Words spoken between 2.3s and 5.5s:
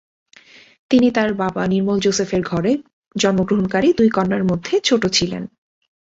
ঘরে জন্মগ্রহণকারী দুই কন্যার মধ্যে ছোট ছিলেন।